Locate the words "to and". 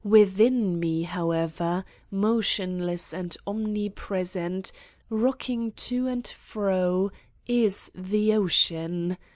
5.73-6.27